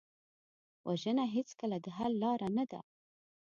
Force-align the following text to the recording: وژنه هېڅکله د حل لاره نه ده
وژنه 0.87 1.25
هېڅکله 1.35 1.77
د 1.81 1.87
حل 1.95 2.13
لاره 2.23 2.47
نه 2.57 2.65
ده 2.71 2.79